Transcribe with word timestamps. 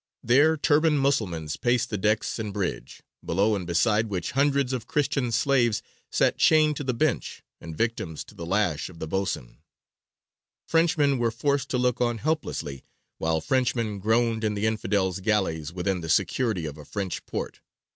There, 0.23 0.57
turbaned 0.57 0.97
Musulmans 0.99 1.57
paced 1.57 1.91
the 1.91 1.97
decks 1.99 2.39
and 2.39 2.51
bridge, 2.51 3.03
below 3.23 3.55
and 3.55 3.67
beside 3.67 4.07
which 4.07 4.31
hundreds 4.31 4.73
of 4.73 4.87
Christian 4.87 5.31
slaves 5.31 5.83
sat 6.09 6.39
chained 6.39 6.75
to 6.77 6.83
the 6.83 6.95
bench 6.95 7.43
and 7.59 7.77
victims 7.77 8.23
to 8.23 8.33
the 8.33 8.43
lash 8.47 8.89
of 8.89 8.97
the 8.97 9.05
boatswain. 9.05 9.59
Frenchmen 10.67 11.19
were 11.19 11.29
forced 11.29 11.69
to 11.69 11.77
look 11.77 12.01
on, 12.01 12.17
helplessly, 12.17 12.83
while 13.19 13.41
Frenchmen 13.41 13.99
groaned 13.99 14.43
in 14.43 14.55
the 14.55 14.65
infidels' 14.65 15.19
galleys, 15.19 15.71
within 15.71 16.01
the 16.01 16.09
security 16.09 16.65
of 16.65 16.79
a 16.79 16.83
French 16.85 17.23
port. 17.27 17.59